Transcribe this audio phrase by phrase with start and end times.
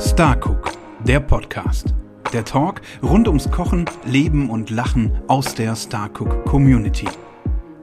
[0.00, 1.92] Starcook, der Podcast.
[2.32, 7.08] Der Talk rund ums Kochen, Leben und Lachen aus der Starcook Community.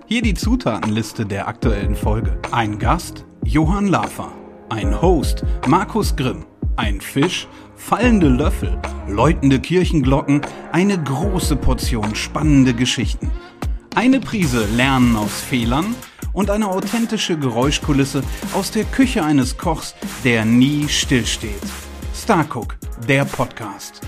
[0.05, 2.37] Hier die Zutatenliste der aktuellen Folge.
[2.51, 4.31] Ein Gast, Johann Lafer.
[4.69, 6.45] Ein Host, Markus Grimm.
[6.77, 8.77] Ein Fisch, fallende Löffel,
[9.09, 10.39] läutende Kirchenglocken,
[10.71, 13.29] eine große Portion spannende Geschichten.
[13.93, 15.95] Eine Prise Lernen aus Fehlern
[16.31, 18.23] und eine authentische Geräuschkulisse
[18.53, 21.61] aus der Küche eines Kochs, der nie stillsteht.
[22.25, 22.75] Starcook,
[23.07, 24.01] der Podcast.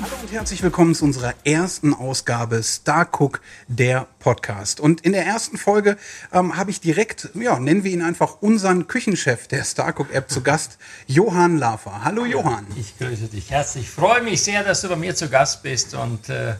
[0.00, 4.78] Hallo und herzlich willkommen zu unserer ersten Ausgabe Starcook, der Podcast.
[4.78, 5.96] Und in der ersten Folge
[6.32, 10.42] ähm, habe ich direkt, ja, nennen wir ihn einfach unseren Küchenchef der Starcook App zu
[10.42, 10.78] Gast,
[11.08, 12.04] Johann Lafer.
[12.04, 12.64] Hallo Johann.
[12.76, 13.86] Ich grüße dich herzlich.
[13.86, 16.54] Ich freue mich sehr, dass du bei mir zu Gast bist und äh,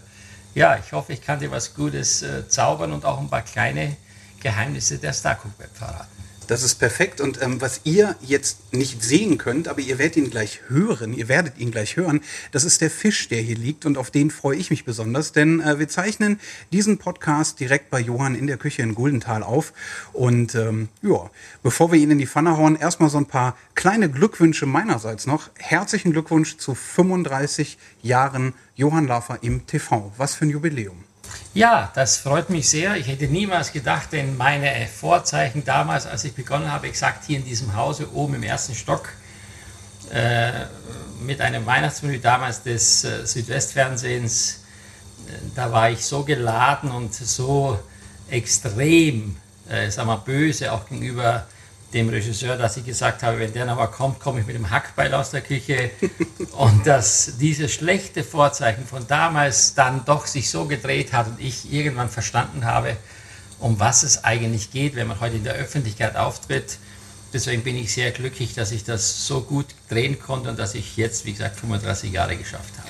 [0.56, 3.96] ja, ich hoffe, ich kann dir was Gutes äh, zaubern und auch ein paar kleine
[4.40, 6.21] Geheimnisse der Starcook Web verraten.
[6.46, 7.20] Das ist perfekt.
[7.20, 11.28] Und ähm, was ihr jetzt nicht sehen könnt, aber ihr werdet ihn gleich hören, ihr
[11.28, 14.56] werdet ihn gleich hören, das ist der Fisch, der hier liegt und auf den freue
[14.56, 16.40] ich mich besonders, denn äh, wir zeichnen
[16.72, 19.72] diesen Podcast direkt bei Johann in der Küche in Guldenthal auf.
[20.12, 21.30] Und ähm, ja,
[21.62, 25.50] bevor wir ihn in die Pfanne hauen, erstmal so ein paar kleine Glückwünsche meinerseits noch.
[25.58, 30.12] Herzlichen Glückwunsch zu 35 Jahren Johann Lafer im TV.
[30.16, 31.11] Was für ein Jubiläum.
[31.54, 32.96] Ja, das freut mich sehr.
[32.96, 37.44] Ich hätte niemals gedacht, denn meine Vorzeichen damals, als ich begonnen habe, exakt hier in
[37.44, 39.10] diesem Hause oben im ersten Stock
[40.10, 40.52] äh,
[41.20, 44.60] mit einem Weihnachtsmenü damals des äh, Südwestfernsehens,
[45.28, 47.78] äh, da war ich so geladen und so
[48.30, 49.36] extrem,
[49.68, 51.46] äh, sag mal, böse auch gegenüber
[51.94, 55.12] dem Regisseur, dass ich gesagt habe, wenn der nochmal kommt, komme ich mit dem Hackbeil
[55.14, 55.90] aus der Küche.
[56.52, 61.72] und dass dieses schlechte Vorzeichen von damals dann doch sich so gedreht hat und ich
[61.72, 62.96] irgendwann verstanden habe,
[63.58, 66.78] um was es eigentlich geht, wenn man heute in der Öffentlichkeit auftritt.
[67.32, 70.96] Deswegen bin ich sehr glücklich, dass ich das so gut drehen konnte und dass ich
[70.96, 72.88] jetzt, wie gesagt, 35 Jahre geschafft habe.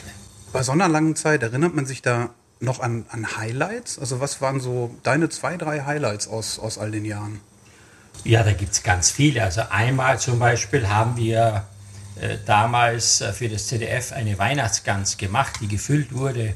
[0.52, 2.30] Bei so einer langen Zeit erinnert man sich da
[2.60, 3.98] noch an, an Highlights?
[3.98, 7.40] Also was waren so deine zwei, drei Highlights aus, aus all den Jahren?
[8.24, 9.42] Ja, da gibt es ganz viele.
[9.42, 11.64] Also einmal zum Beispiel haben wir
[12.20, 16.54] äh, damals äh, für das ZDF eine Weihnachtsgans gemacht, die gefüllt wurde.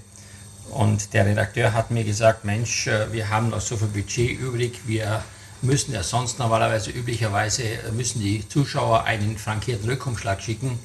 [0.70, 4.80] Und der Redakteur hat mir gesagt, Mensch, äh, wir haben noch so viel Budget übrig,
[4.86, 5.24] wir
[5.62, 7.62] müssen ja sonst normalerweise üblicherweise
[7.92, 10.78] müssen die Zuschauer einen frankierten Rückumschlag schicken.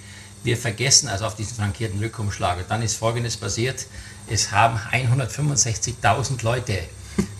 [0.43, 2.57] Wir vergessen also auf diesen frankierten Rückumschlag.
[2.57, 3.85] Und dann ist Folgendes passiert,
[4.27, 6.79] es haben 165.000 Leute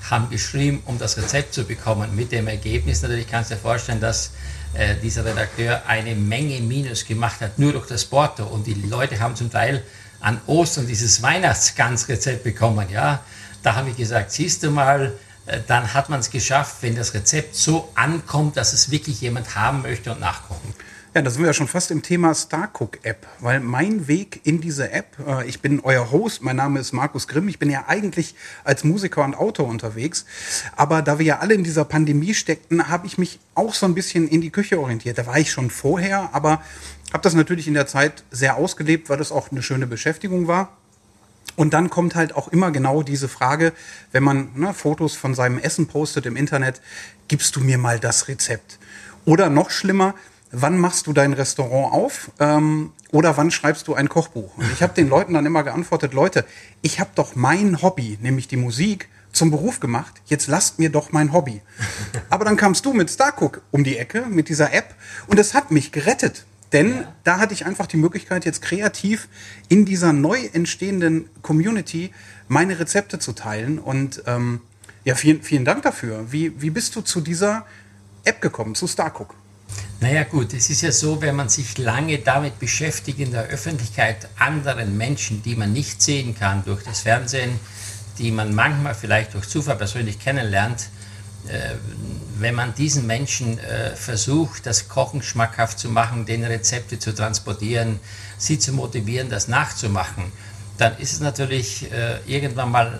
[0.09, 2.15] haben geschrieben, um das Rezept zu bekommen.
[2.15, 4.31] Mit dem Ergebnis natürlich kannst du dir vorstellen, dass
[4.73, 8.43] äh, dieser Redakteur eine Menge Minus gemacht hat, nur durch das Porto.
[8.45, 9.83] Und die Leute haben zum Teil
[10.19, 12.87] an Ostern dieses Weihnachtsgansrezept bekommen.
[12.89, 13.23] Ja,
[13.63, 15.13] da habe ich gesagt, siehst du mal,
[15.45, 19.55] äh, dann hat man es geschafft, wenn das Rezept so ankommt, dass es wirklich jemand
[19.55, 20.73] haben möchte und nachkochen.
[21.13, 24.91] Ja, da sind wir ja schon fast im Thema Starcook-App, weil mein Weg in diese
[24.91, 28.33] App, äh, ich bin euer Host, mein Name ist Markus Grimm, ich bin ja eigentlich
[28.63, 30.25] als Musiker und Autor unterwegs,
[30.77, 33.93] aber da wir ja alle in dieser Pandemie steckten, habe ich mich auch so ein
[33.93, 35.17] bisschen in die Küche orientiert.
[35.17, 36.61] Da war ich schon vorher, aber
[37.11, 40.77] habe das natürlich in der Zeit sehr ausgelebt, weil das auch eine schöne Beschäftigung war.
[41.57, 43.73] Und dann kommt halt auch immer genau diese Frage,
[44.13, 46.79] wenn man ne, Fotos von seinem Essen postet im Internet,
[47.27, 48.79] gibst du mir mal das Rezept?
[49.25, 50.15] Oder noch schlimmer,
[50.51, 54.57] wann machst du dein Restaurant auf ähm, oder wann schreibst du ein Kochbuch?
[54.57, 56.45] Und ich habe den Leuten dann immer geantwortet, Leute,
[56.81, 60.21] ich habe doch mein Hobby, nämlich die Musik, zum Beruf gemacht.
[60.25, 61.61] Jetzt lasst mir doch mein Hobby.
[62.29, 64.93] Aber dann kamst du mit Starcook um die Ecke, mit dieser App,
[65.27, 66.45] und es hat mich gerettet.
[66.73, 67.13] Denn ja.
[67.23, 69.27] da hatte ich einfach die Möglichkeit, jetzt kreativ
[69.67, 72.11] in dieser neu entstehenden Community
[72.47, 73.79] meine Rezepte zu teilen.
[73.79, 74.61] Und ähm,
[75.03, 76.31] ja, vielen, vielen Dank dafür.
[76.31, 77.65] Wie, wie bist du zu dieser
[78.23, 79.35] App gekommen, zu Starcook?
[80.01, 84.27] Naja gut, es ist ja so, wenn man sich lange damit beschäftigt in der Öffentlichkeit,
[84.39, 87.59] anderen Menschen, die man nicht sehen kann durch das Fernsehen,
[88.17, 90.89] die man manchmal vielleicht durch Zufall persönlich kennenlernt,
[91.47, 91.75] äh,
[92.39, 97.99] wenn man diesen Menschen äh, versucht, das Kochen schmackhaft zu machen, den Rezepte zu transportieren,
[98.39, 100.31] sie zu motivieren, das nachzumachen,
[100.79, 102.99] dann ist es natürlich äh, irgendwann mal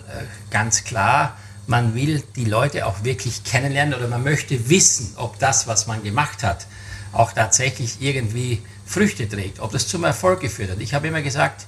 [0.51, 1.35] ganz klar,
[1.65, 6.03] man will die Leute auch wirklich kennenlernen oder man möchte wissen, ob das, was man
[6.03, 6.67] gemacht hat,
[7.13, 10.79] auch tatsächlich irgendwie Früchte trägt, ob das zum Erfolg geführt hat.
[10.79, 11.65] Ich habe immer gesagt,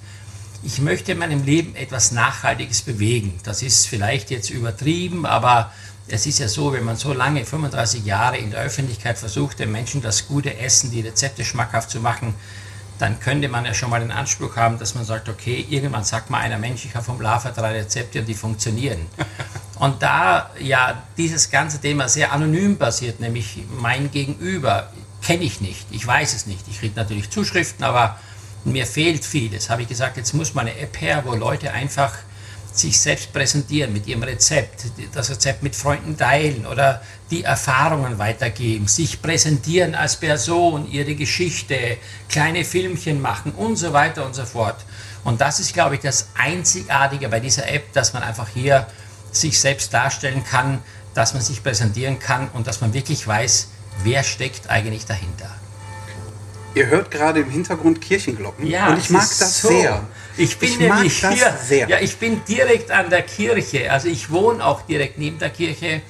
[0.64, 3.40] ich möchte in meinem Leben etwas Nachhaltiges bewegen.
[3.44, 5.72] Das ist vielleicht jetzt übertrieben, aber
[6.08, 9.72] es ist ja so, wenn man so lange, 35 Jahre in der Öffentlichkeit versucht, den
[9.72, 12.34] Menschen das gute Essen, die Rezepte schmackhaft zu machen,
[13.00, 16.30] dann könnte man ja schon mal den Anspruch haben, dass man sagt, okay, irgendwann sagt
[16.30, 19.06] mal einer Mensch, ich habe vom Lava drei Rezepte und die funktionieren.
[19.80, 24.94] Und da ja dieses ganze Thema sehr anonym basiert, nämlich mein Gegenüber,
[25.26, 26.68] kenne ich nicht, ich weiß es nicht.
[26.70, 28.20] Ich kriege natürlich Zuschriften, aber
[28.66, 29.70] mir fehlt vieles.
[29.70, 32.14] Habe ich gesagt, jetzt muss mal eine App her, wo Leute einfach
[32.72, 38.88] sich selbst präsentieren mit ihrem Rezept, das Rezept mit Freunden teilen oder die Erfahrungen weitergeben,
[38.88, 41.98] sich präsentieren als Person, ihre Geschichte,
[42.30, 44.78] kleine Filmchen machen und so weiter und so fort.
[45.24, 48.88] Und das ist, glaube ich, das Einzigartige bei dieser App, dass man einfach hier
[49.32, 50.82] sich selbst darstellen kann,
[51.14, 53.68] dass man sich präsentieren kann und dass man wirklich weiß,
[54.04, 55.50] wer steckt eigentlich dahinter.
[56.76, 59.68] Ihr hört gerade im Hintergrund Kirchenglocken ja, und ich mag das so.
[59.68, 60.04] sehr.
[60.38, 61.88] Ich bin ich nämlich hier, sehr.
[61.88, 66.02] ja, ich bin direkt an der Kirche, also ich wohne auch direkt neben der Kirche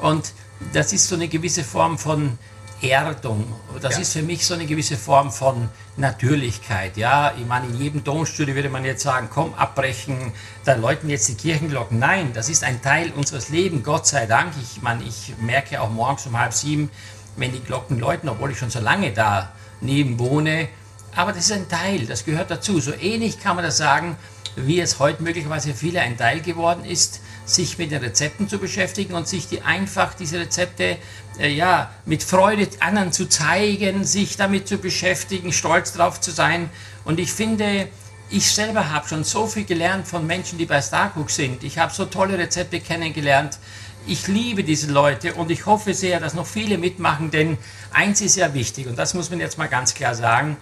[0.00, 0.32] und
[0.72, 2.36] das ist so eine gewisse Form von
[2.82, 3.52] Erdung.
[3.80, 4.00] Das ja.
[4.00, 6.96] ist für mich so eine gewisse Form von Natürlichkeit.
[6.96, 10.32] Ja, ich meine, in jedem Domstudio würde man jetzt sagen, komm, abbrechen,
[10.64, 11.98] da läuten jetzt die Kirchenglocken.
[11.98, 14.54] Nein, das ist ein Teil unseres Lebens, Gott sei Dank.
[14.60, 16.90] Ich meine, ich merke auch morgens um halb sieben,
[17.36, 20.68] wenn die Glocken läuten, obwohl ich schon so lange da neben wohne.
[21.14, 22.80] Aber das ist ein Teil, das gehört dazu.
[22.80, 24.16] So ähnlich kann man das sagen,
[24.56, 29.14] wie es heute möglicherweise viele ein Teil geworden ist, sich mit den Rezepten zu beschäftigen
[29.14, 30.98] und sich die einfach diese Rezepte
[31.38, 36.70] äh, ja mit Freude anderen zu zeigen, sich damit zu beschäftigen, stolz drauf zu sein.
[37.04, 37.88] Und ich finde,
[38.28, 41.64] ich selber habe schon so viel gelernt von Menschen, die bei Starcook sind.
[41.64, 43.58] Ich habe so tolle Rezepte kennengelernt.
[44.06, 47.58] Ich liebe diese Leute und ich hoffe sehr, dass noch viele mitmachen, denn
[47.92, 50.56] eins ist ja wichtig und das muss man jetzt mal ganz klar sagen,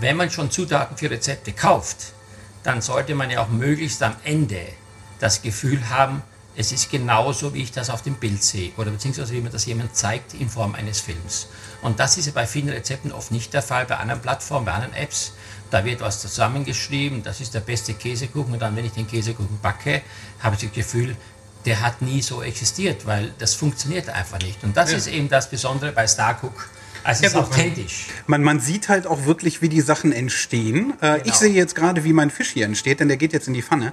[0.00, 2.14] wenn man schon Zutaten für Rezepte kauft,
[2.62, 4.60] dann sollte man ja auch möglichst am Ende
[5.18, 6.22] das Gefühl haben,
[6.56, 9.66] es ist genauso, wie ich das auf dem Bild sehe oder beziehungsweise wie mir das
[9.66, 11.48] jemand zeigt in Form eines Films.
[11.82, 14.72] Und das ist ja bei vielen Rezepten oft nicht der Fall, bei anderen Plattformen, bei
[14.72, 15.32] anderen Apps.
[15.70, 19.60] Da wird was zusammengeschrieben, das ist der beste Käsekuchen und dann, wenn ich den Käsekuchen
[19.62, 20.02] backe,
[20.40, 21.16] habe ich das Gefühl,
[21.66, 24.62] der hat nie so existiert, weil das funktioniert einfach nicht.
[24.64, 24.98] Und das ja.
[24.98, 26.68] ist eben das Besondere bei Starcook
[27.02, 28.06] also es ist authentisch.
[28.26, 30.94] Man, man, sieht halt auch wirklich, wie die Sachen entstehen.
[31.00, 31.22] Äh, genau.
[31.24, 33.62] Ich sehe jetzt gerade, wie mein Fisch hier entsteht, denn der geht jetzt in die
[33.62, 33.92] Pfanne.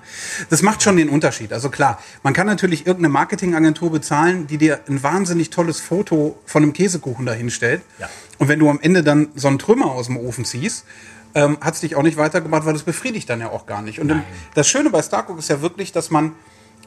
[0.50, 1.54] Das macht schon den Unterschied.
[1.54, 6.64] Also klar, man kann natürlich irgendeine Marketingagentur bezahlen, die dir ein wahnsinnig tolles Foto von
[6.64, 7.82] einem Käsekuchen dahinstellt.
[8.00, 8.10] Ja.
[8.40, 10.86] Und wenn du am Ende dann so einen Trümmer aus dem Ofen ziehst,
[11.34, 14.00] ähm, hat es dich auch nicht weitergebracht, weil das befriedigt dann ja auch gar nicht.
[14.00, 14.24] Und dann,
[14.54, 16.34] das Schöne bei Starcook ist ja wirklich, dass man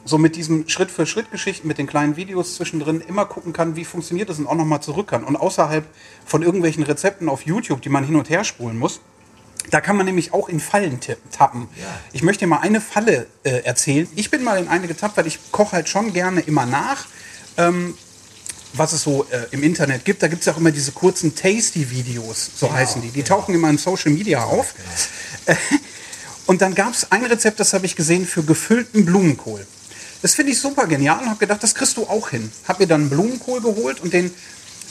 [0.05, 4.39] so mit diesen Schritt-für-Schritt-Geschichten, mit den kleinen Videos zwischendrin immer gucken kann, wie funktioniert das
[4.39, 5.23] und auch nochmal zurück kann.
[5.23, 5.85] Und außerhalb
[6.25, 9.01] von irgendwelchen Rezepten auf YouTube, die man hin und her spulen muss,
[9.69, 10.99] da kann man nämlich auch in Fallen
[11.31, 11.67] tappen.
[11.79, 11.85] Ja.
[12.13, 14.07] Ich möchte dir mal eine Falle äh, erzählen.
[14.15, 17.05] Ich bin mal in eine getappt, weil ich koche halt schon gerne immer nach.
[17.57, 17.93] Ähm,
[18.73, 22.51] was es so äh, im Internet gibt, da gibt es auch immer diese kurzen Tasty-Videos,
[22.55, 23.09] so genau, heißen die.
[23.09, 23.37] Die genau.
[23.37, 24.73] tauchen immer in Social Media auf.
[25.45, 25.57] Genau.
[26.47, 29.67] und dann gab es ein Rezept, das habe ich gesehen, für gefüllten Blumenkohl.
[30.21, 32.51] Das finde ich super genial und habe gedacht, das kriegst du auch hin.
[32.67, 34.33] Habe mir dann Blumenkohl geholt und den,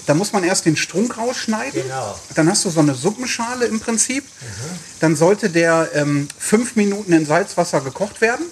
[0.06, 1.82] da muss man erst den Strunk rausschneiden.
[1.82, 2.18] Genau.
[2.34, 4.24] Dann hast du so eine Suppenschale im Prinzip.
[4.24, 4.78] Mhm.
[5.00, 8.44] Dann sollte der ähm, fünf Minuten in Salzwasser gekocht werden.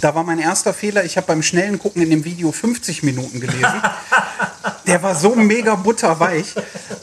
[0.00, 1.04] Da war mein erster Fehler.
[1.04, 3.66] Ich habe beim schnellen Gucken in dem Video 50 Minuten gelesen.
[4.86, 6.54] Der war so mega butterweich.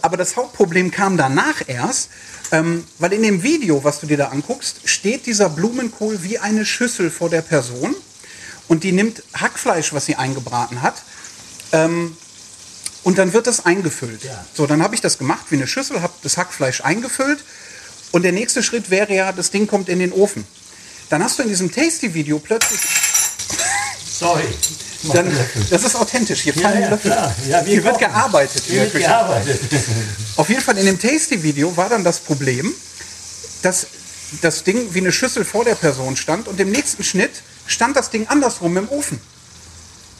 [0.01, 2.09] Aber das Hauptproblem kam danach erst,
[2.51, 6.65] ähm, weil in dem Video, was du dir da anguckst, steht dieser Blumenkohl wie eine
[6.65, 7.95] Schüssel vor der Person
[8.67, 11.03] und die nimmt Hackfleisch, was sie eingebraten hat,
[11.71, 12.15] ähm,
[13.03, 14.23] und dann wird das eingefüllt.
[14.23, 14.45] Ja.
[14.53, 17.43] So, dann habe ich das gemacht wie eine Schüssel, habe das Hackfleisch eingefüllt
[18.11, 20.45] und der nächste Schritt wäre ja, das Ding kommt in den Ofen.
[21.09, 22.81] Dann hast du in diesem Tasty-Video plötzlich...
[24.19, 24.45] Sorry.
[25.13, 25.31] Dann,
[25.69, 26.41] das ist authentisch.
[26.41, 27.11] Hier fallen ja, Löffel.
[27.47, 28.63] Ja, hier wird gearbeitet.
[28.65, 29.59] Hier wird gearbeitet.
[30.37, 32.73] Auf jeden Fall in dem Tasty-Video war dann das Problem,
[33.61, 33.85] dass
[34.41, 38.09] das Ding wie eine Schüssel vor der Person stand und im nächsten Schnitt stand das
[38.09, 39.19] Ding andersrum im Ofen.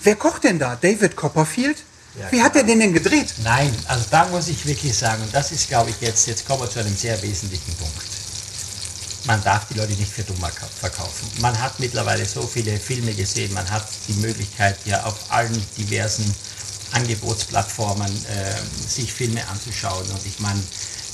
[0.03, 0.75] Wer kocht denn da?
[0.75, 1.77] David Copperfield?
[2.19, 3.33] Ja, Wie hat er den denn gedreht?
[3.43, 6.61] Nein, also da muss ich wirklich sagen, und das ist, glaube ich, jetzt, jetzt kommen
[6.61, 7.93] wir zu einem sehr wesentlichen Punkt.
[9.25, 10.37] Man darf die Leute nicht für dumm
[10.79, 11.27] verkaufen.
[11.41, 16.33] Man hat mittlerweile so viele Filme gesehen, man hat die Möglichkeit, ja auf allen diversen
[16.91, 20.07] Angebotsplattformen äh, sich Filme anzuschauen.
[20.09, 20.61] Und ich meine,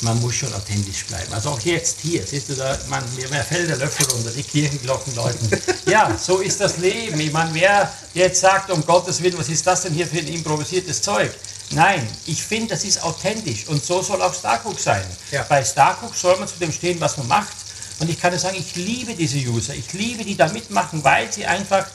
[0.01, 1.31] man muss schon authentisch bleiben.
[1.34, 5.15] Also auch jetzt hier, siehst du da, man, mir fällt der Löffel runter, die Kirchenglocken
[5.15, 5.50] läuten.
[5.86, 7.20] Ja, so ist das Leben.
[7.20, 10.27] Ich meine, wer jetzt sagt, um Gottes Willen, was ist das denn hier für ein
[10.27, 11.31] improvisiertes Zeug?
[11.72, 15.03] Nein, ich finde, das ist authentisch und so soll auch Starcook sein.
[15.31, 15.43] Ja.
[15.48, 17.55] Bei Starcook soll man zu dem stehen, was man macht.
[18.00, 21.31] Und ich kann dir sagen, ich liebe diese User, ich liebe die da mitmachen, weil
[21.31, 21.86] sie einfach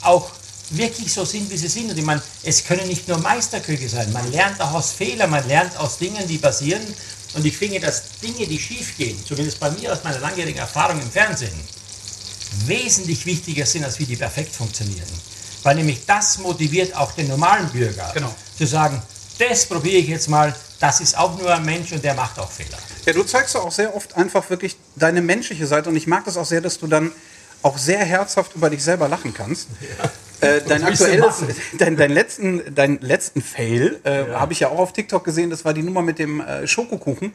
[0.00, 0.30] auch
[0.70, 1.90] wirklich so sind, wie sie sind.
[1.90, 4.12] Und ich meine, es können nicht nur Meisterküche sein.
[4.12, 6.82] Man lernt auch aus Fehlern, man lernt aus Dingen, die passieren.
[7.34, 11.00] Und ich finde, dass Dinge, die schief gehen, zumindest bei mir aus meiner langjährigen Erfahrung
[11.00, 11.52] im Fernsehen,
[12.66, 15.08] wesentlich wichtiger sind, als wie die perfekt funktionieren.
[15.62, 18.34] Weil nämlich das motiviert auch den normalen Bürger, genau.
[18.58, 19.00] zu sagen,
[19.38, 20.54] das probiere ich jetzt mal.
[20.80, 22.78] Das ist auch nur ein Mensch und der macht auch Fehler.
[23.06, 26.36] Ja, du zeigst auch sehr oft einfach wirklich deine menschliche Seite und ich mag das
[26.36, 27.12] auch sehr, dass du dann
[27.62, 29.68] auch sehr herzhaft über dich selber lachen kannst.
[29.80, 30.10] Ja.
[30.42, 31.44] Äh, dein aktuelles,
[31.78, 34.40] dein, dein, letzten, dein letzten Fail äh, ja.
[34.40, 37.32] habe ich ja auch auf TikTok gesehen, das war die Nummer mit dem äh, Schokokuchen.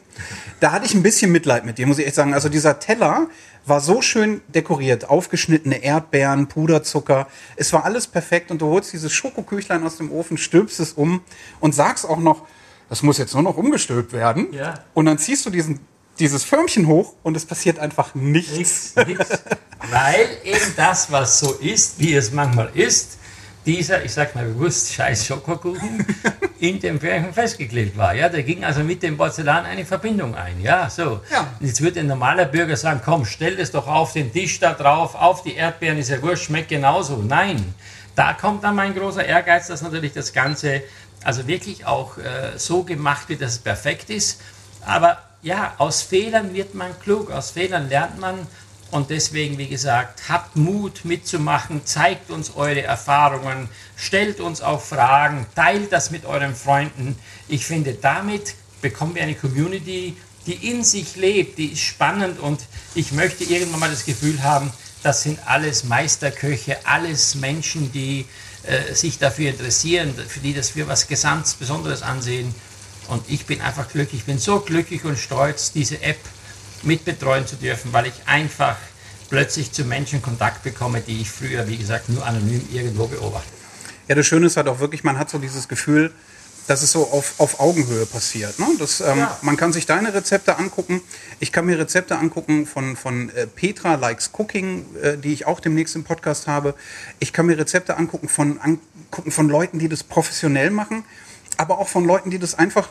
[0.60, 2.34] Da hatte ich ein bisschen Mitleid mit dir, muss ich echt sagen.
[2.34, 3.28] Also dieser Teller
[3.64, 7.28] war so schön dekoriert, aufgeschnittene Erdbeeren, Puderzucker.
[7.56, 11.22] Es war alles perfekt und du holst dieses Schokoküchlein aus dem Ofen, stülpst es um
[11.60, 12.46] und sagst auch noch,
[12.90, 14.48] das muss jetzt nur noch umgestülpt werden.
[14.52, 14.74] Ja.
[14.92, 15.80] Und dann ziehst du diesen
[16.18, 18.56] dieses Förmchen hoch und es passiert einfach nichts.
[18.56, 19.42] nichts, nichts.
[19.90, 23.18] Weil eben das, was so ist, wie es manchmal ist,
[23.66, 26.06] dieser, ich sag mal bewusst, scheiß Schokokuchen
[26.58, 28.14] in dem Förmchen festgeklebt war.
[28.14, 30.60] Ja, der ging also mit dem Porzellan eine Verbindung ein.
[30.62, 31.20] Ja, so.
[31.30, 31.46] Ja.
[31.60, 35.14] Jetzt würde ein normaler Bürger sagen, komm, stell das doch auf den Tisch da drauf,
[35.14, 37.16] auf die Erdbeeren, ist ja wurscht, schmeckt genauso.
[37.16, 37.74] Nein,
[38.14, 40.82] da kommt dann mein großer Ehrgeiz, dass natürlich das Ganze
[41.22, 44.40] also wirklich auch äh, so gemacht wird, dass es perfekt ist.
[44.86, 48.46] Aber ja, aus Fehlern wird man klug, aus Fehlern lernt man.
[48.90, 55.46] Und deswegen, wie gesagt, habt Mut mitzumachen, zeigt uns eure Erfahrungen, stellt uns auch Fragen,
[55.54, 57.18] teilt das mit euren Freunden.
[57.48, 60.16] Ich finde, damit bekommen wir eine Community,
[60.46, 62.60] die in sich lebt, die ist spannend und
[62.94, 68.24] ich möchte irgendwann mal das Gefühl haben, das sind alles Meisterköche, alles Menschen, die
[68.62, 72.54] äh, sich dafür interessieren, für die das für was ganz Besonderes ansehen.
[73.08, 76.18] Und ich bin einfach glücklich, ich bin so glücklich und stolz, diese App
[76.82, 78.76] mitbetreuen zu dürfen, weil ich einfach
[79.30, 83.48] plötzlich zu Menschen Kontakt bekomme, die ich früher, wie gesagt, nur anonym irgendwo beobachte.
[84.08, 86.12] Ja, das Schöne ist halt auch wirklich, man hat so dieses Gefühl,
[86.66, 88.58] dass es so auf, auf Augenhöhe passiert.
[88.58, 88.66] Ne?
[88.78, 89.38] Das, ähm, ja.
[89.40, 91.00] Man kann sich deine Rezepte angucken.
[91.40, 95.60] Ich kann mir Rezepte angucken von, von äh, Petra Likes Cooking, äh, die ich auch
[95.60, 96.74] demnächst im Podcast habe.
[97.20, 101.04] Ich kann mir Rezepte angucken von, angucken von Leuten, die das professionell machen
[101.58, 102.88] aber auch von Leuten, die das einfach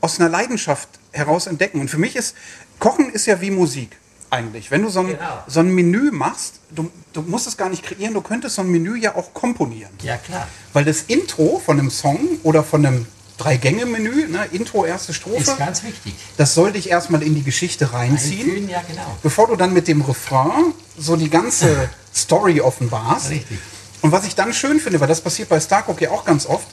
[0.00, 1.80] aus einer Leidenschaft heraus entdecken.
[1.80, 2.34] Und für mich ist,
[2.78, 3.98] Kochen ist ja wie Musik
[4.30, 4.70] eigentlich.
[4.70, 5.42] Wenn du so ein, genau.
[5.46, 8.68] so ein Menü machst, du, du musst es gar nicht kreieren, du könntest so ein
[8.68, 9.90] Menü ja auch komponieren.
[10.02, 10.46] Ja, klar.
[10.72, 13.06] Weil das Intro von einem Song oder von einem
[13.38, 15.42] Drei-Gänge-Menü, ne, Intro, erste Strophe.
[15.42, 16.12] Ist ganz wichtig.
[16.36, 18.40] Das soll dich erstmal in die Geschichte reinziehen.
[18.40, 19.16] Einfühlen, ja, genau.
[19.22, 23.30] Bevor du dann mit dem Refrain so die ganze Story offenbarst.
[23.30, 23.58] Richtig.
[24.02, 26.66] Und was ich dann schön finde, weil das passiert bei Starcock ja auch ganz oft,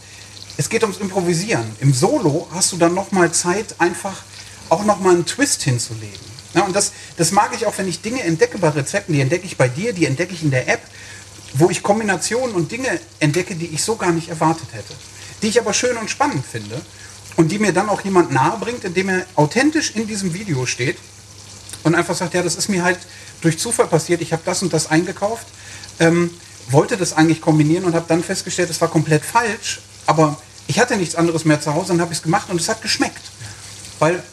[0.58, 1.76] es geht ums Improvisieren.
[1.80, 4.24] Im Solo hast du dann nochmal Zeit, einfach
[4.70, 6.36] auch nochmal einen Twist hinzulegen.
[6.54, 9.46] Ja, und das, das mag ich auch, wenn ich Dinge entdecke bei Rezepten, die entdecke
[9.46, 10.82] ich bei dir, die entdecke ich in der App,
[11.54, 14.94] wo ich Kombinationen und Dinge entdecke, die ich so gar nicht erwartet hätte.
[15.42, 16.82] Die ich aber schön und spannend finde
[17.36, 20.98] und die mir dann auch jemand nahe bringt, indem er authentisch in diesem Video steht
[21.84, 23.00] und einfach sagt, ja, das ist mir halt
[23.42, 25.48] durch Zufall passiert, ich habe das und das eingekauft,
[26.00, 26.32] ähm,
[26.70, 30.96] wollte das eigentlich kombinieren und habe dann festgestellt, es war komplett falsch, aber ich hatte
[30.98, 33.22] nichts anderes mehr zu Hause und habe es gemacht und es hat geschmeckt.
[34.00, 34.24] Weil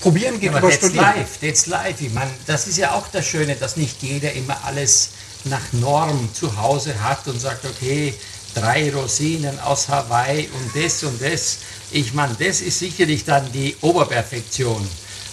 [0.00, 1.04] probieren geht ja, über Studieren.
[1.04, 2.00] Live, that's live.
[2.00, 5.10] Ich meine, das ist ja auch das Schöne, dass nicht jeder immer alles
[5.44, 8.14] nach Norm zu Hause hat und sagt, okay,
[8.54, 11.58] drei Rosinen aus Hawaii und das und das.
[11.90, 14.86] Ich meine, das ist sicherlich dann die Oberperfektion.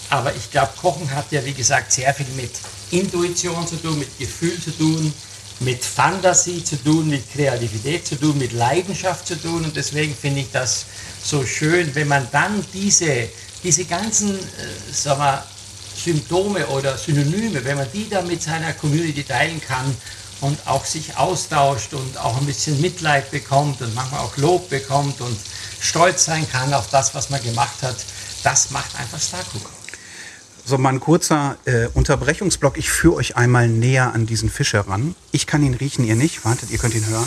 [0.10, 2.52] Aber ich glaube, Kochen hat ja, wie gesagt, sehr viel mit
[2.92, 5.14] Intuition zu tun, mit Gefühl zu tun,
[5.60, 9.66] mit Fantasie zu tun, mit Kreativität zu tun, mit Leidenschaft zu tun.
[9.66, 10.86] Und deswegen finde ich das
[11.24, 13.30] so schön, wenn man dann diese,
[13.64, 15.44] diese ganzen äh, sagen wir,
[15.96, 19.96] Symptome oder Synonyme, wenn man die dann mit seiner Community teilen kann
[20.42, 25.20] und auch sich austauscht und auch ein bisschen Mitleid bekommt und manchmal auch Lob bekommt
[25.20, 25.38] und
[25.82, 27.98] stolz sein kann auf das, was man gemacht hat,
[28.44, 29.79] das macht einfach Starcook.
[30.70, 32.78] So, mal ein kurzer äh, Unterbrechungsblock.
[32.78, 35.16] Ich führe euch einmal näher an diesen Fisch heran.
[35.32, 36.46] Ich kann ihn riechen, ihr nicht.
[36.46, 37.26] Wartet, ihr könnt ihn hören.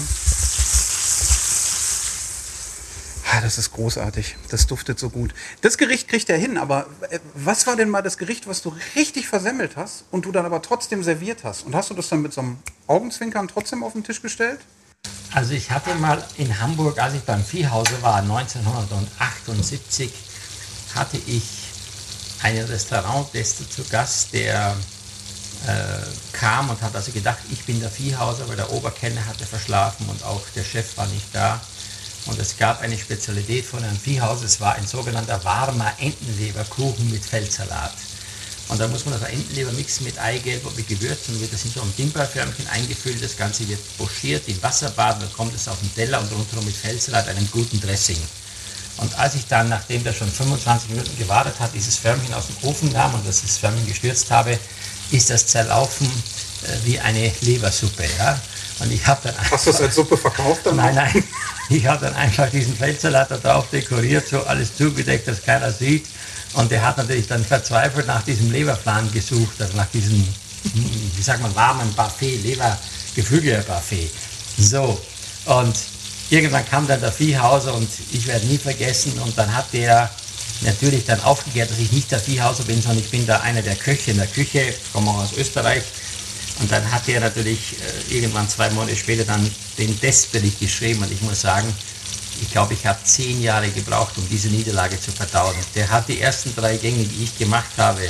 [3.32, 4.36] Ah, das ist großartig.
[4.48, 5.34] Das duftet so gut.
[5.60, 8.72] Das Gericht kriegt er hin, aber äh, was war denn mal das Gericht, was du
[8.94, 11.66] richtig versemmelt hast und du dann aber trotzdem serviert hast?
[11.66, 14.60] Und hast du das dann mit so einem Augenzwinkern trotzdem auf den Tisch gestellt?
[15.32, 20.12] Also ich hatte mal in Hamburg, als ich beim Viehhause war, 1978,
[20.94, 21.61] hatte ich
[22.42, 24.76] einen Restaurantgäste zu Gast, der
[25.66, 25.72] äh,
[26.32, 30.22] kam und hat also gedacht, ich bin der Viehhauser, weil der Oberkenner hatte verschlafen und
[30.24, 31.60] auch der Chef war nicht da.
[32.26, 37.24] Und es gab eine Spezialität von einem Viehhaus, es war ein sogenannter warmer Entenleberkuchen mit
[37.24, 37.92] Feldsalat.
[38.68, 41.72] Und da muss man also Entenleber mixen mit Eigelb und mit Gewürzen, wird das in
[41.72, 45.94] so einem Dimperförmchen eingefüllt, das Ganze wird pochiert in Wasserbad, dann kommt es auf den
[45.94, 48.18] Teller und rundherum mit Feldsalat, einem guten Dressing.
[48.98, 52.68] Und als ich dann, nachdem der schon 25 Minuten gewartet hat, dieses Förmchen aus dem
[52.68, 54.58] Ofen nahm und das Förmchen gestürzt habe,
[55.10, 58.04] ist das zerlaufen äh, wie eine Lebersuppe.
[58.18, 58.38] Ja?
[58.80, 60.60] Und ich habe dann Hast du das als Suppe verkauft?
[60.64, 61.24] Dann nein, nein.
[61.68, 66.06] Ich habe dann einfach diesen Feldsalat da drauf dekoriert, so alles zugedeckt, dass keiner sieht.
[66.54, 70.26] Und der hat natürlich dann verzweifelt nach diesem Leberplan gesucht, also nach diesem,
[70.74, 74.10] wie sagt man, warmen Buffet, Lebergeflügel-Buffet.
[74.58, 75.00] So,
[75.46, 75.74] und
[76.32, 80.10] irgendwann kam dann der Viehhauser und ich werde nie vergessen, und dann hat der
[80.62, 83.76] natürlich dann aufgeklärt, dass ich nicht der Viehhauser bin, sondern ich bin da einer der
[83.76, 85.82] Köche in der Küche, komme auch aus Österreich.
[86.60, 87.76] Und dann hat er natürlich
[88.08, 91.72] äh, irgendwann zwei Monate später dann den Testbericht geschrieben und ich muss sagen,
[92.40, 95.54] ich glaube, ich habe zehn Jahre gebraucht, um diese Niederlage zu verdauen.
[95.74, 98.00] Der hat die ersten drei Gänge, die ich gemacht habe,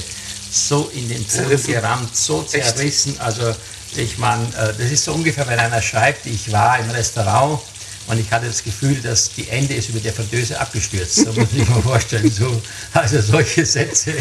[0.50, 3.12] so in den Boden gerammt, so zerrissen.
[3.12, 3.20] Echt?
[3.20, 3.54] Also
[3.96, 7.60] ich meine, äh, das ist so ungefähr, wenn einer schreibt, ich war im Restaurant
[8.08, 11.16] und ich hatte das Gefühl, dass die Ende ist über der Fritteuse abgestürzt.
[11.16, 12.30] So muss ich mir vorstellen.
[12.30, 12.60] So,
[12.92, 14.12] also solche Sätze,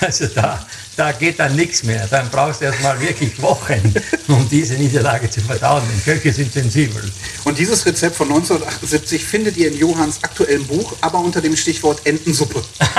[0.00, 0.66] also da,
[0.96, 2.06] da geht dann nichts mehr.
[2.08, 3.94] Dann brauchst du erst mal wirklich Wochen,
[4.28, 5.82] um diese Niederlage zu verdauen.
[5.96, 7.02] Die Köche sind sensibel.
[7.44, 12.04] Und dieses Rezept von 1978 findet ihr in Johanns aktuellem Buch, aber unter dem Stichwort
[12.04, 12.62] Entensuppe.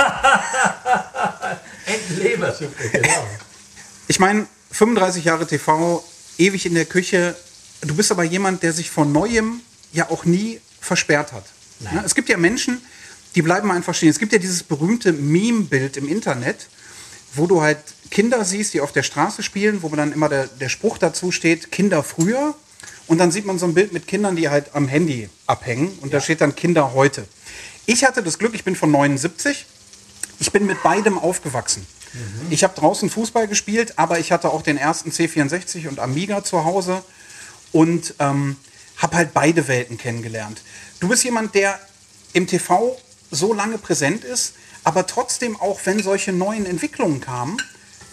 [1.86, 3.26] Entenlebersuppe, genau.
[4.08, 6.02] Ich meine, 35 Jahre TV,
[6.38, 7.36] ewig in der Küche.
[7.82, 9.60] Du bist aber jemand, der sich vor Neuem
[9.92, 11.44] ja auch nie versperrt hat.
[11.80, 11.96] Nein.
[11.96, 12.02] Ne?
[12.04, 12.80] Es gibt ja Menschen,
[13.34, 14.08] die bleiben einfach stehen.
[14.08, 16.68] Es gibt ja dieses berühmte Meme-Bild im Internet,
[17.34, 17.78] wo du halt
[18.10, 21.70] Kinder siehst, die auf der Straße spielen, wo dann immer der, der Spruch dazu steht,
[21.70, 22.54] Kinder früher.
[23.06, 25.88] Und dann sieht man so ein Bild mit Kindern, die halt am Handy abhängen.
[26.00, 26.18] Und ja.
[26.18, 27.24] da steht dann Kinder heute.
[27.86, 29.66] Ich hatte das Glück, ich bin von 79.
[30.38, 31.86] Ich bin mit beidem aufgewachsen.
[32.12, 32.46] Mhm.
[32.50, 36.64] Ich habe draußen Fußball gespielt, aber ich hatte auch den ersten C64 und Amiga zu
[36.64, 37.02] Hause.
[37.72, 38.56] Und ähm,
[39.00, 40.60] habe halt beide Welten kennengelernt.
[41.00, 41.78] Du bist jemand, der
[42.32, 42.96] im TV
[43.30, 44.54] so lange präsent ist,
[44.84, 47.56] aber trotzdem auch, wenn solche neuen Entwicklungen kamen,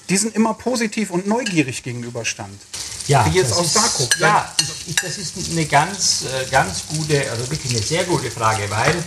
[0.10, 2.60] diesen immer positiv und neugierig gegenüberstand.
[3.08, 4.17] Ja, Wie jetzt aus da guckt.
[4.20, 4.53] Ja,
[5.01, 9.01] das ist eine ganz, äh, ganz gute, also wirklich eine sehr gute Frage, weil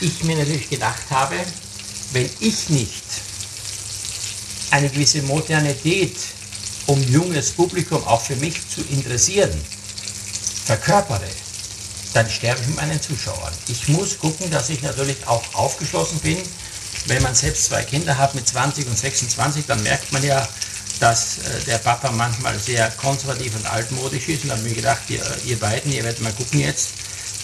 [0.00, 1.36] ich mir natürlich gedacht habe,
[2.12, 3.04] wenn ich nicht
[4.70, 6.16] eine gewisse Modernität,
[6.86, 9.52] um junges Publikum auch für mich zu interessieren,
[10.70, 11.26] verkörpere,
[12.14, 13.52] dann sterbe ich mit meinen Zuschauern.
[13.66, 16.38] Ich muss gucken, dass ich natürlich auch aufgeschlossen bin.
[17.06, 20.46] Wenn man selbst zwei Kinder hat mit 20 und 26, dann merkt man ja,
[21.00, 24.44] dass äh, der Papa manchmal sehr konservativ und altmodisch ist.
[24.44, 26.90] Und dann habe ich mir gedacht, ihr, ihr beiden, ihr werdet mal gucken jetzt,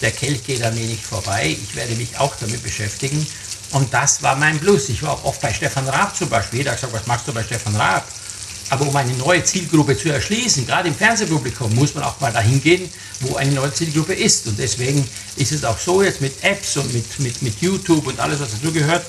[0.01, 1.57] der Kelch geht an mir nicht vorbei.
[1.61, 3.27] Ich werde mich auch damit beschäftigen.
[3.71, 4.87] Und das war mein Plus.
[4.87, 6.59] Ich war auch oft bei Stefan Raab zum Beispiel.
[6.59, 8.07] Jeder hat gesagt, was machst du bei Stefan Raab?
[8.69, 12.61] Aber um eine neue Zielgruppe zu erschließen, gerade im Fernsehpublikum, muss man auch mal dahin
[12.61, 12.89] gehen,
[13.21, 14.45] wo eine neue Zielgruppe ist.
[14.47, 18.19] Und deswegen ist es auch so jetzt mit Apps und mit, mit, mit YouTube und
[18.19, 19.05] alles, was dazugehört.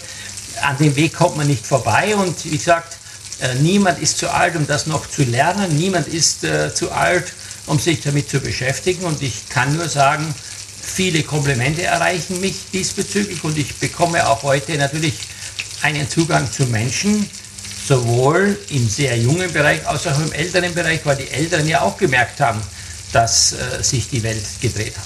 [0.63, 2.15] An dem Weg kommt man nicht vorbei.
[2.15, 2.99] Und wie gesagt,
[3.41, 5.77] äh, niemand ist zu alt, um das noch zu lernen.
[5.77, 7.33] Niemand ist äh, zu alt,
[7.67, 9.05] um sich damit zu beschäftigen.
[9.05, 10.35] Und ich kann nur sagen,
[10.81, 13.43] viele Komplimente erreichen mich diesbezüglich.
[13.43, 15.15] Und ich bekomme auch heute natürlich
[15.83, 17.29] einen Zugang zu Menschen,
[17.89, 21.97] sowohl im sehr jungen Bereich als auch im älteren Bereich, weil die Älteren ja auch
[21.97, 22.61] gemerkt haben,
[23.13, 25.05] dass äh, sich die Welt gedreht hat.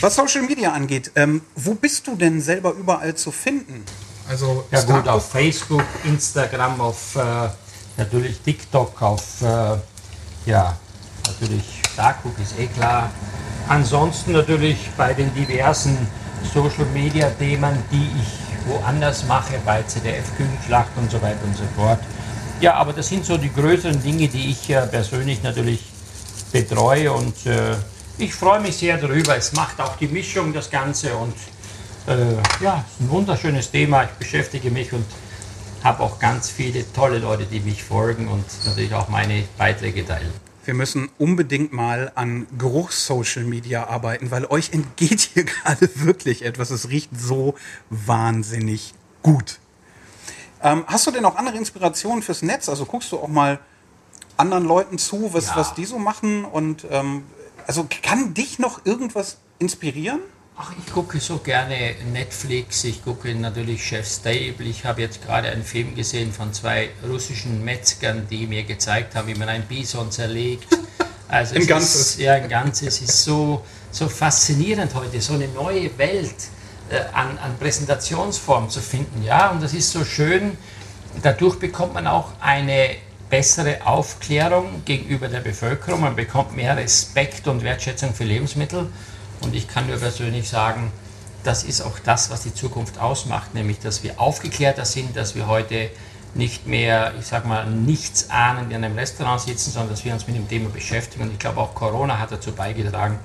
[0.00, 3.84] Was Social Media angeht, ähm, wo bist du denn selber überall zu finden?
[4.28, 7.48] Also ja gut, auf Facebook, Instagram, auf äh,
[7.96, 9.76] natürlich TikTok, auf äh,
[10.50, 10.76] ja
[11.28, 13.12] natürlich Darkbook ist eh klar.
[13.68, 15.96] Ansonsten natürlich bei den diversen
[16.52, 21.64] Social Media Themen, die ich woanders mache, bei ZDF Küchenschlacht und so weiter und so
[21.76, 22.00] fort.
[22.60, 25.80] Ja, aber das sind so die größeren Dinge, die ich äh, persönlich natürlich
[26.52, 27.74] betreue und äh,
[28.18, 29.36] ich freue mich sehr darüber.
[29.36, 31.34] Es macht auch die Mischung das Ganze und
[32.06, 34.04] äh, ja, ist ein wunderschönes Thema.
[34.04, 35.06] Ich beschäftige mich und
[35.82, 40.51] habe auch ganz viele tolle Leute, die mich folgen und natürlich auch meine Beiträge teilen
[40.64, 46.70] wir müssen unbedingt mal an Geruchs-Social Media arbeiten, weil euch entgeht hier gerade wirklich etwas.
[46.70, 47.54] Es riecht so
[47.90, 49.58] wahnsinnig gut.
[50.62, 52.68] Ähm, hast du denn auch andere Inspirationen fürs Netz?
[52.68, 53.58] Also guckst du auch mal
[54.36, 55.56] anderen Leuten zu, was, ja.
[55.56, 56.44] was die so machen?
[56.44, 57.24] Und ähm,
[57.66, 60.20] also kann dich noch irgendwas inspirieren?
[60.54, 64.66] Ach, ich gucke so gerne Netflix, ich gucke natürlich Chef Stable.
[64.66, 69.28] Ich habe jetzt gerade einen Film gesehen von zwei russischen Metzgern, die mir gezeigt haben,
[69.28, 70.66] wie man ein Bison zerlegt.
[71.28, 72.18] Also Im Ganzes.
[72.18, 76.34] ja, ein Ganzes ist so, so faszinierend heute, so eine neue Welt
[76.90, 79.24] äh, an, an Präsentationsform zu finden.
[79.24, 80.58] Ja, und das ist so schön.
[81.22, 82.96] Dadurch bekommt man auch eine
[83.30, 86.02] bessere Aufklärung gegenüber der Bevölkerung.
[86.02, 88.90] Man bekommt mehr Respekt und Wertschätzung für Lebensmittel.
[89.42, 90.92] Und ich kann nur persönlich sagen,
[91.44, 95.48] das ist auch das, was die Zukunft ausmacht, nämlich dass wir aufgeklärter sind, dass wir
[95.48, 95.90] heute
[96.34, 100.26] nicht mehr, ich sag mal, nichts ahnen in einem Restaurant sitzen, sondern dass wir uns
[100.26, 101.24] mit dem Thema beschäftigen.
[101.24, 103.18] Und ich glaube, auch Corona hat dazu beigetragen,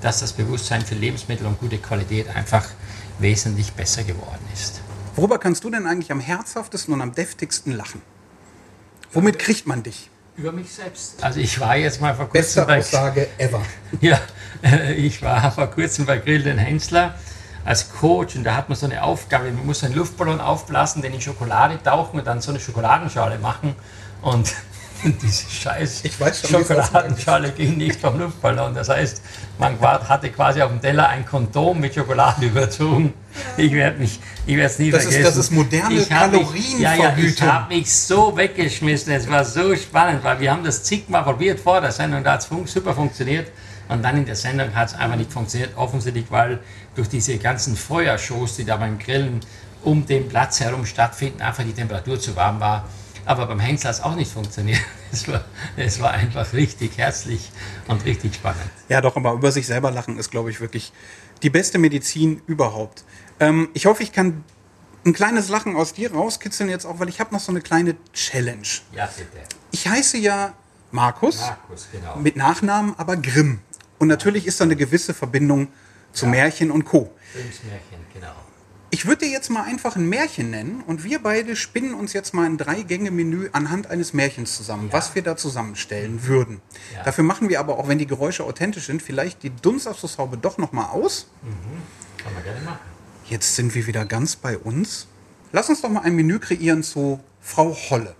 [0.00, 2.66] dass das Bewusstsein für Lebensmittel und gute Qualität einfach
[3.18, 4.80] wesentlich besser geworden ist.
[5.16, 8.02] Worüber kannst du denn eigentlich am herzhaftesten und am deftigsten lachen?
[9.12, 10.10] Womit kriegt man dich?
[10.36, 11.22] Über mich selbst.
[11.22, 13.62] Also ich war jetzt mal vor kurzem Beste bei, Aussage ever.
[14.00, 14.18] Ja,
[14.96, 17.14] ich war vor kurzem bei Grill den Hensler
[17.64, 21.14] als Coach und da hat man so eine Aufgabe, man muss einen Luftballon aufblasen, den
[21.14, 23.74] in Schokolade tauchen und dann so eine Schokoladenschale machen
[24.22, 24.52] und
[25.22, 26.02] diese scheiß
[26.48, 28.74] Schokoladenschale ging nicht vom Luftballon.
[28.74, 29.22] Das heißt,
[29.58, 33.12] man hatte quasi auf dem Teller ein Kondom mit Schokolade überzogen.
[33.56, 35.22] Ich werde mich, ich werde es nie das vergessen.
[35.22, 36.80] Ist, das ist moderne Kalorienvergütung.
[36.80, 39.12] Ja, ja, ich habe mich so weggeschmissen.
[39.12, 42.40] Es war so spannend, weil wir haben das zigmal probiert vor der Sendung, da hat
[42.40, 43.48] es super funktioniert.
[43.88, 46.60] Und dann in der Sendung hat es einfach nicht funktioniert, offensichtlich, weil
[46.94, 49.40] durch diese ganzen Feuershows, die da beim Grillen
[49.82, 52.84] um den Platz herum stattfinden, einfach die Temperatur zu warm war.
[53.26, 54.80] Aber beim Hengst hat es auch nicht funktioniert.
[55.12, 55.44] Es war,
[55.76, 57.52] es war einfach richtig herzlich
[57.86, 58.68] und richtig spannend.
[58.88, 60.92] Ja, doch, aber über sich selber lachen ist, glaube ich, wirklich
[61.44, 63.04] die beste Medizin überhaupt.
[63.38, 64.42] Ähm, ich hoffe, ich kann
[65.06, 67.94] ein kleines Lachen aus dir rauskitzeln jetzt auch, weil ich habe noch so eine kleine
[68.12, 68.66] Challenge.
[68.92, 69.46] Ja, bitte.
[69.70, 70.54] Ich heiße ja
[70.90, 72.16] Markus, Markus genau.
[72.16, 73.60] mit Nachnamen aber Grimm.
[73.98, 75.68] Und natürlich ist da eine gewisse Verbindung
[76.12, 76.32] zu ja.
[76.32, 77.12] Märchen und Co.
[77.32, 78.34] Grimms Märchen, genau.
[79.04, 82.32] Ich würde dir jetzt mal einfach ein Märchen nennen und wir beide spinnen uns jetzt
[82.32, 84.94] mal ein Drei-Gänge-Menü anhand eines Märchens zusammen, ja.
[84.94, 86.62] was wir da zusammenstellen würden.
[86.94, 87.02] Ja.
[87.02, 90.86] Dafür machen wir aber, auch wenn die Geräusche authentisch sind, vielleicht die Dunstabschlusshaube doch nochmal
[90.86, 91.26] aus.
[91.42, 91.52] Mhm.
[92.16, 92.78] Kann man gerne machen.
[93.26, 95.06] Jetzt sind wir wieder ganz bei uns.
[95.52, 98.14] Lass uns doch mal ein Menü kreieren zu Frau Holle.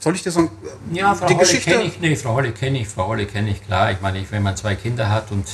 [0.00, 0.50] Soll ich dir sagen,
[0.90, 1.70] ja, Frau die Holle Geschichte?
[1.70, 3.92] Kenn ich, nee, Frau Holle kenne ich, Frau Holle kenne ich, klar.
[3.92, 5.46] Ich meine, wenn man zwei Kinder hat und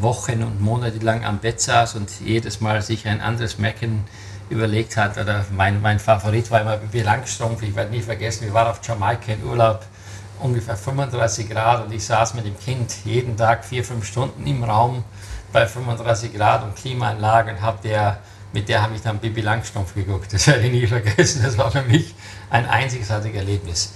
[0.00, 4.04] Wochen und Monate lang am Bett saß und jedes Mal sich ein anderes Märchen
[4.48, 5.18] überlegt hat.
[5.18, 7.62] Oder mein, mein Favorit war immer Bibi Langstrumpf.
[7.62, 9.84] Ich werde nie vergessen, wir waren auf Jamaika in Urlaub,
[10.40, 14.62] ungefähr 35 Grad und ich saß mit dem Kind jeden Tag vier, fünf Stunden im
[14.64, 15.04] Raum
[15.52, 18.18] bei 35 Grad und Klimaanlage und hab der,
[18.52, 20.32] mit der habe ich dann Bibi Langstrumpf geguckt.
[20.32, 21.42] Das werde ich nie vergessen.
[21.42, 22.14] Das war für mich
[22.50, 23.92] ein einzigartiges Erlebnis.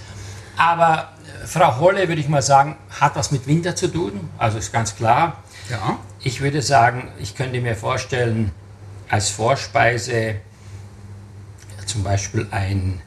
[0.57, 1.09] Aber
[1.43, 4.29] äh, Frau Holle, würde ich mal sagen, hat was mit Winter zu tun.
[4.37, 5.37] Also ist ganz klar.
[5.71, 5.99] Ja.
[6.21, 8.51] Ich würde sagen, ich könnte mir vorstellen,
[9.07, 10.35] als Vorspeise
[11.85, 13.01] zum Beispiel ein,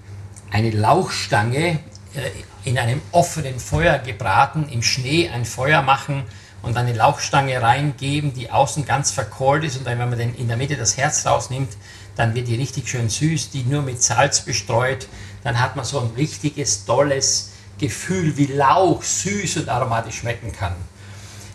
[0.51, 1.79] eine Lauchstange
[2.15, 2.31] äh,
[2.65, 6.23] in einem offenen Feuer gebraten, im Schnee ein Feuer machen
[6.63, 10.49] und eine Lauchstange reingeben, die außen ganz verkohlt ist und dann, wenn man den in
[10.49, 11.77] der Mitte das Herz rausnimmt,
[12.17, 15.07] dann wird die richtig schön süß, die nur mit Salz bestreut.
[15.43, 20.75] Dann hat man so ein richtiges, tolles Gefühl, wie Lauch süß und aromatisch schmecken kann.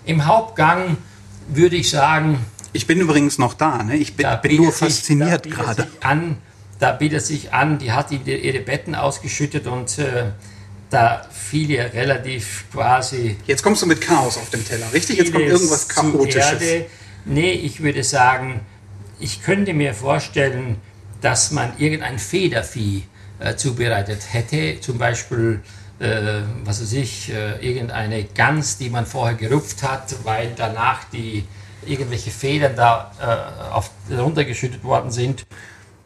[0.10, 0.98] Im Hauptgang
[1.50, 2.44] würde ich sagen.
[2.74, 3.96] Ich bin übrigens noch da, ne?
[3.96, 5.88] ich bin, bin nur sich, fasziniert gerade.
[6.80, 10.32] Da bietet sich an, die hat ihre Betten ausgeschüttet und äh,
[10.90, 13.36] da fiel ihr relativ quasi.
[13.46, 15.18] Jetzt kommst du mit Chaos auf dem Teller, richtig?
[15.18, 16.86] Jetzt kommt irgendwas Chaotisches.
[17.26, 18.62] Nee, ich würde sagen,
[19.20, 20.78] ich könnte mir vorstellen,
[21.22, 23.04] dass man irgendein Federvieh
[23.40, 25.62] äh, zubereitet hätte, zum Beispiel
[26.00, 31.46] äh, was weiß ich, äh, irgendeine Gans, die man vorher gerupft hat, weil danach die
[31.86, 35.46] irgendwelche Federn da äh, auf, runtergeschüttet worden sind.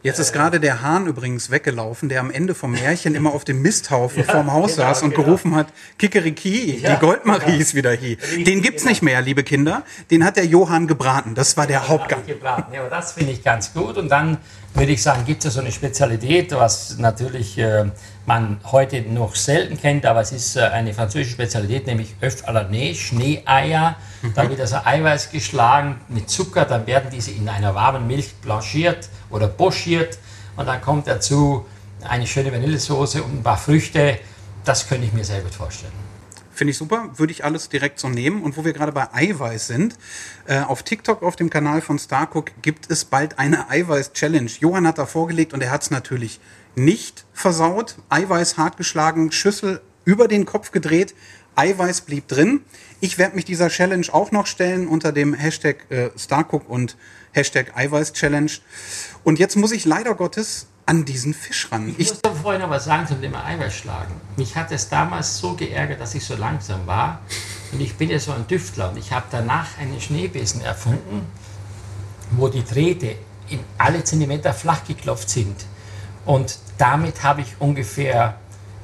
[0.03, 3.61] Jetzt ist gerade der Hahn übrigens weggelaufen, der am Ende vom Märchen immer auf dem
[3.61, 5.23] Misthaufen ja, vorm Haus genau, saß und genau.
[5.23, 7.57] gerufen hat, Kikeriki, ja, die Goldmarie ja.
[7.57, 8.17] ist wieder hier.
[8.17, 8.89] Den gibt's genau.
[8.91, 9.83] nicht mehr, liebe Kinder.
[10.11, 11.35] Den hat der Johann gebraten.
[11.35, 12.25] Das war der Hauptgang.
[12.25, 12.73] Gebraten.
[12.73, 13.97] Ja, aber das finde ich ganz gut.
[13.97, 14.39] Und dann
[14.73, 17.85] würde ich sagen, gibt es so eine Spezialität, was natürlich äh,
[18.25, 22.51] man heute noch selten kennt, aber es ist äh, eine französische Spezialität, nämlich Öff à
[22.51, 23.95] la Nez, Schneeeier.
[24.21, 24.33] Mhm.
[24.33, 29.09] Da wird also Eiweiß geschlagen mit Zucker, dann werden diese in einer warmen Milch blanchiert
[29.29, 30.17] oder pochiert
[30.55, 31.65] und dann kommt dazu
[32.07, 34.19] eine schöne Vanillesoße und ein paar Früchte.
[34.63, 36.02] Das könnte ich mir sehr gut vorstellen.
[36.53, 38.43] Finde ich super, würde ich alles direkt so nehmen.
[38.43, 39.97] Und wo wir gerade bei Eiweiß sind,
[40.45, 44.51] äh, auf TikTok, auf dem Kanal von Starcook, gibt es bald eine Eiweiß-Challenge.
[44.59, 46.39] Johann hat da vorgelegt und er hat es natürlich
[46.75, 47.95] nicht versaut.
[48.09, 51.15] Eiweiß hart geschlagen, Schüssel über den Kopf gedreht,
[51.55, 52.61] Eiweiß blieb drin.
[52.99, 56.97] Ich werde mich dieser Challenge auch noch stellen unter dem Hashtag äh, Starcook und
[57.31, 58.51] Hashtag Eiweiß-Challenge.
[59.23, 61.89] Und jetzt muss ich leider Gottes an diesen Fisch ran.
[61.89, 64.13] Ich, ich muss doch vorhin noch was sagen zum Thema Eiweiß schlagen.
[64.35, 67.21] Mich hat es damals so geärgert, dass ich so langsam war.
[67.71, 68.89] Und ich bin ja so ein Düftler.
[68.89, 71.27] Und ich habe danach einen Schneebesen erfunden,
[72.31, 73.15] wo die Drähte
[73.49, 75.65] in alle Zentimeter flach geklopft sind.
[76.25, 78.37] Und damit habe ich ungefähr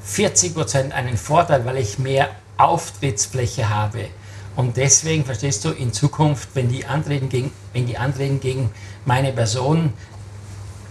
[0.04, 4.08] 40 Prozent einen Vorteil, weil ich mehr Auftrittsfläche habe.
[4.56, 8.72] Und deswegen, verstehst du, in Zukunft, wenn die Anreden gegen, wenn die Anreden gegen
[9.06, 9.94] meine Person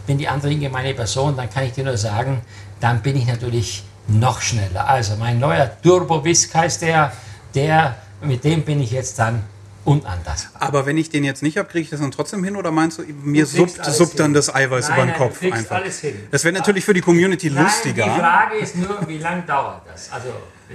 [0.08, 2.40] wenn die andere gemeine Person, dann kann ich dir nur sagen,
[2.80, 4.88] dann bin ich natürlich noch schneller.
[4.88, 7.12] Also mein neuer Turbo Whisk heißt der,
[7.54, 9.44] der, mit dem bin ich jetzt dann
[9.84, 10.48] und anders.
[10.54, 12.98] Aber wenn ich den jetzt nicht habe, kriege ich das dann trotzdem hin oder meinst
[12.98, 15.76] du, mir suppt, suppt dann das Eiweiß nein, über den nein, Kopf du einfach?
[15.76, 16.14] alles hin.
[16.30, 18.04] Das wäre natürlich für die Community Nein, lustiger.
[18.04, 20.10] die Frage ist nur, wie lange dauert das?
[20.10, 20.28] Also,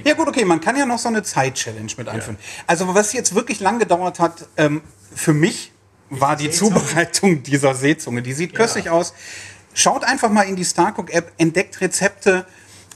[0.03, 2.37] Ja gut, okay, man kann ja noch so eine Zeit-Challenge mit einführen.
[2.65, 4.81] Also was jetzt wirklich lang gedauert hat, ähm,
[5.13, 5.72] für mich
[6.19, 6.75] war die Seezunge.
[6.75, 8.21] Zubereitung dieser Seezunge.
[8.21, 9.13] Die sieht köstlich aus.
[9.73, 12.45] Schaut einfach mal in die Starcook-App, entdeckt Rezepte,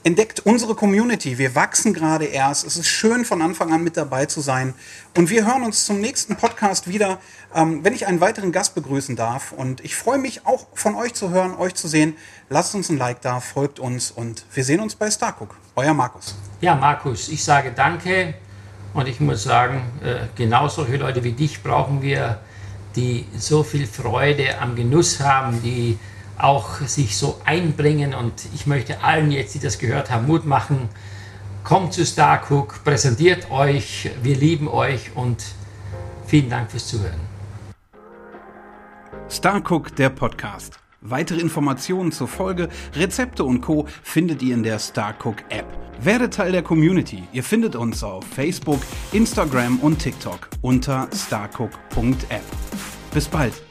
[0.03, 1.37] entdeckt unsere Community.
[1.37, 2.65] Wir wachsen gerade erst.
[2.65, 4.73] Es ist schön, von Anfang an mit dabei zu sein.
[5.17, 7.17] Und wir hören uns zum nächsten Podcast wieder,
[7.53, 9.51] ähm, wenn ich einen weiteren Gast begrüßen darf.
[9.51, 12.15] Und ich freue mich auch von euch zu hören, euch zu sehen.
[12.49, 15.57] Lasst uns ein Like da, folgt uns und wir sehen uns bei Starcook.
[15.75, 16.35] Euer Markus.
[16.61, 18.35] Ja, Markus, ich sage danke
[18.93, 22.39] und ich muss sagen, äh, genau solche Leute wie dich brauchen wir,
[22.97, 25.97] die so viel Freude am Genuss haben, die
[26.37, 30.89] auch sich so einbringen und ich möchte allen jetzt, die das gehört haben, Mut machen.
[31.63, 35.43] Kommt zu Starcook, präsentiert euch, wir lieben euch und
[36.25, 37.19] vielen Dank fürs Zuhören.
[39.29, 40.79] Starcook, der Podcast.
[41.01, 43.87] Weitere Informationen zur Folge, Rezepte und Co.
[44.03, 45.65] findet ihr in der Starcook App.
[46.01, 47.23] Werdet Teil der Community.
[47.33, 48.79] Ihr findet uns auf Facebook,
[49.11, 52.43] Instagram und TikTok unter starcook.app.
[53.13, 53.66] Bis bald.